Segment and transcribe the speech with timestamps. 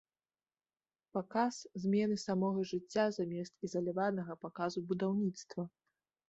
[1.17, 5.63] Паказ змены самога жыцця замест ізаляванага паказу будаўніцтва.